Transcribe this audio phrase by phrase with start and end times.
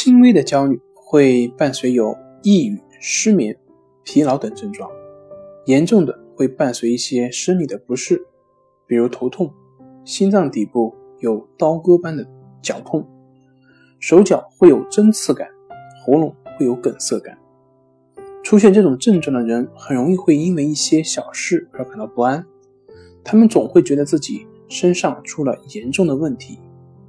[0.00, 3.58] 轻微的焦虑会伴随有抑郁、失眠、
[4.04, 4.88] 疲劳等症状；
[5.66, 8.24] 严重的会伴随一些生理的不适，
[8.86, 9.52] 比如头痛、
[10.04, 12.24] 心脏底部有刀割般的
[12.62, 13.04] 绞痛、
[13.98, 15.48] 手脚会有针刺感、
[16.04, 17.36] 喉咙会有梗塞感。
[18.44, 22.46] 出现这种症状的人，很容易会因为一些小事而感到不安。
[23.24, 26.60] 他们总会觉得自己身上出了严重的问题，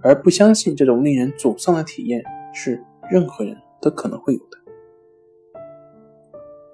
[0.01, 4.57] 而不相信这种令人沮丧的体验是任何人都可能会有的。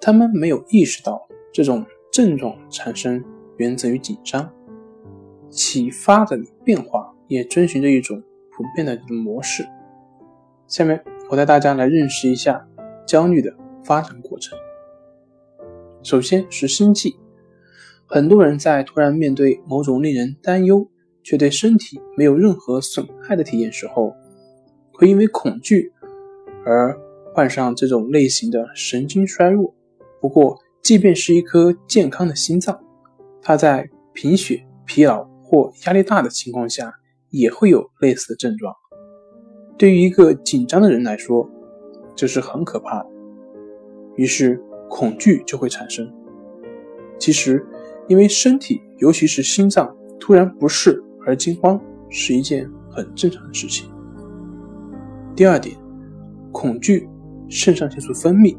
[0.00, 3.22] 他们没有意识到这种症状产生
[3.56, 4.52] 源自于紧张，
[5.50, 9.66] 启发的变化也遵循着一种普遍的模式。
[10.66, 12.68] 下面我带大家来认识一下
[13.06, 13.52] 焦虑的。
[13.84, 14.58] 发展过程，
[16.02, 17.16] 首先是心悸。
[18.04, 20.90] 很多人在突然面对某种令人担忧
[21.22, 24.12] 却对身体没有任何损害的体验时候，
[24.92, 25.92] 会因为恐惧
[26.66, 26.98] 而
[27.32, 29.72] 患上这种类型的神经衰弱。
[30.20, 32.78] 不过，即便是一颗健康的心脏，
[33.40, 36.92] 它在贫血、疲劳或压力大的情况下，
[37.30, 38.74] 也会有类似的症状。
[39.78, 41.48] 对于一个紧张的人来说，
[42.16, 43.10] 这是很可怕的。
[44.16, 46.10] 于是恐惧就会产生。
[47.18, 47.64] 其实，
[48.08, 53.90] 因为身体，尤其是心脏突然不适而惊慌，是一件很正常的事情。
[55.34, 55.76] 第二点，
[56.58, 57.06] 恐惧，
[57.50, 58.56] 肾上腺素分泌，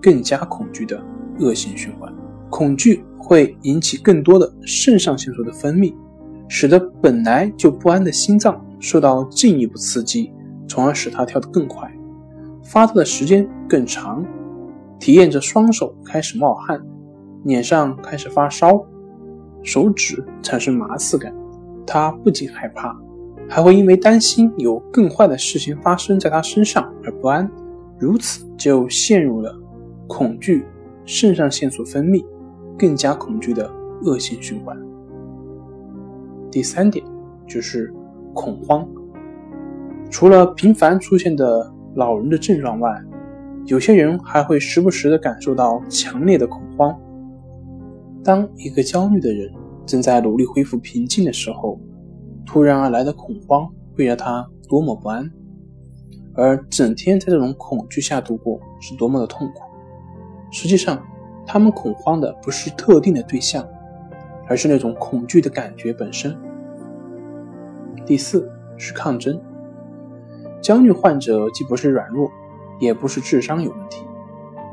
[0.00, 1.04] 更加恐惧的
[1.40, 2.08] 恶性循环。
[2.48, 5.92] 恐惧会引起更多的肾上腺素的分泌，
[6.46, 10.32] 使得本来就不安的心脏受到进一步刺激，
[10.68, 11.92] 从而使它跳得更快，
[12.62, 14.24] 发作的时间更长。
[15.00, 16.80] 体验着双手开始冒汗，
[17.42, 18.80] 脸上开始发烧，
[19.64, 21.34] 手指产生麻刺感。
[21.84, 22.96] 他不仅害怕，
[23.50, 27.50] 还会因为担心有更坏的事情发生在他身上而不安，
[27.98, 29.52] 如此就陷入了
[30.06, 30.64] 恐惧、
[31.04, 32.24] 肾上腺素分泌、
[32.78, 33.68] 更加恐惧的
[34.04, 34.78] 恶性循环。
[36.48, 37.04] 第三点
[37.44, 37.92] 就是
[38.32, 38.88] 恐慌，
[40.08, 43.02] 除了频繁出现的老人的症状外。
[43.66, 46.98] 有些人还会时不时地感受到强烈的恐慌。
[48.24, 49.52] 当一个焦虑的人
[49.84, 51.78] 正在努力恢复平静的时候，
[52.46, 55.30] 突然而来的恐慌会让他多么不安，
[56.34, 59.62] 而整天在这种恐惧下度过是多么的痛苦。
[60.50, 61.00] 实际上，
[61.46, 63.66] 他们恐慌的不是特定的对象，
[64.48, 66.36] 而是那种恐惧的感觉本身。
[68.04, 69.40] 第四是抗争。
[70.60, 72.30] 焦虑患者既不是软弱。
[72.80, 74.06] 也不是智商有问题，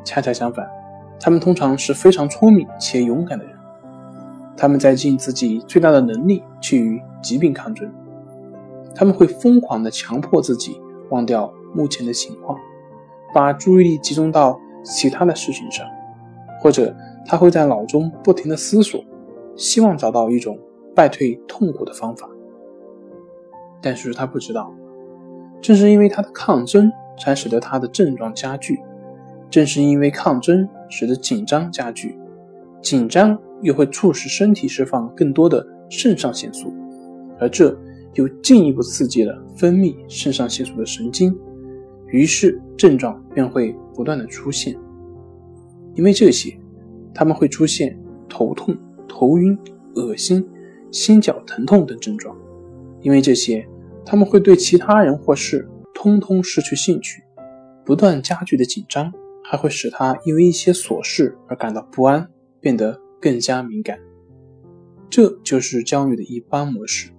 [0.06, 0.66] 恰恰相反，
[1.20, 3.54] 他们通常是非常聪明且勇敢的人。
[4.56, 7.92] 他们在尽自己最大的能力去与疾病抗争。
[8.96, 12.58] 他们会疯狂地强迫自己忘掉目前的情况，
[13.34, 15.86] 把注意力集中到其他的事情上，
[16.62, 16.96] 或者
[17.26, 19.04] 他会在脑中不停地思索，
[19.56, 20.58] 希望找到一种
[20.96, 22.30] 败退痛苦的方法。
[23.82, 24.74] 但是他不知道，
[25.62, 26.92] 正是因为他的抗争。
[27.20, 28.80] 才使得他的症状加剧。
[29.50, 32.16] 正是因为抗争，使得紧张加剧，
[32.80, 36.72] 紧张又会促使身体释放更多的肾上腺素，
[37.40, 37.78] 而这
[38.14, 41.38] 又进一步刺激了分泌肾上腺素的神经，
[42.08, 44.76] 于是症状便会不断的出现。
[45.96, 46.58] 因为这些，
[47.14, 47.98] 他们会出现
[48.30, 48.78] 头痛、
[49.08, 49.58] 头晕、
[49.96, 50.48] 恶心、
[50.92, 52.36] 心绞疼痛等症状。
[53.02, 53.68] 因为这些，
[54.06, 55.68] 他们会对其他人或事。
[56.00, 57.24] 通通失去兴趣，
[57.84, 59.12] 不断加剧的紧张
[59.44, 62.30] 还会使他因为一些琐事而感到不安，
[62.60, 63.98] 变得更加敏感。
[65.10, 67.10] 这就是焦虑的一般模式。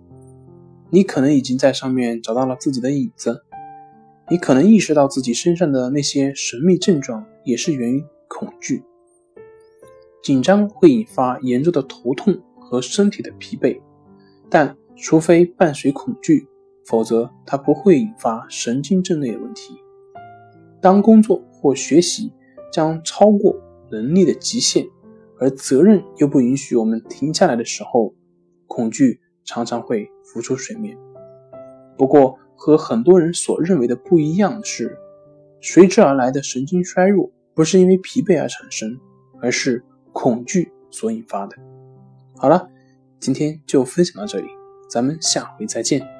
[0.90, 3.42] 你可能已经在上面找到了自己的影子，
[4.30, 8.82] 你可能意识到自己身上的那些神秘症状也是源于恐惧。
[10.22, 13.80] 紧张会引发严重的头痛和身体的疲惫，
[14.48, 16.46] 但除非伴随恐惧。
[16.84, 19.74] 否则，它不会引发神经症类的问题。
[20.80, 22.32] 当工作或学习
[22.72, 23.54] 将超过
[23.90, 24.86] 能力的极限，
[25.38, 28.14] 而责任又不允许我们停下来的时候，
[28.66, 30.94] 恐惧常常会浮出水面。
[31.96, 34.94] 不过，和很多人所认为的不一样的是，
[35.62, 39.00] 随之而来的神经衰弱不是因为疲惫而产生，
[39.40, 41.56] 而是恐惧所引发的。
[42.36, 42.68] 好了，
[43.18, 44.48] 今天就分享到这里，
[44.90, 46.17] 咱们下回再见。